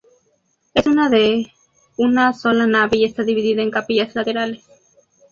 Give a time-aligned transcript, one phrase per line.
[0.73, 1.51] Es de
[1.99, 4.63] una sola nave y está dividida en capillas laterales.